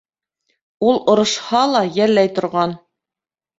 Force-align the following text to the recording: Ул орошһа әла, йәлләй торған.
Ул 0.91 0.97
орошһа 1.15 1.61
әла, 1.67 1.83
йәлләй 2.01 2.35
торған. 2.41 2.77